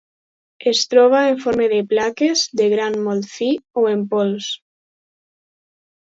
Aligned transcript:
Es 0.69 0.79
troba 0.91 1.17
en 1.33 1.35
forma 1.41 1.67
de 1.73 1.81
plaques, 1.91 2.41
de 2.61 2.65
gra 2.71 2.87
molt 3.09 3.27
fi, 3.33 3.49
o 3.83 3.83
en 3.91 4.01
pols. 4.15 4.49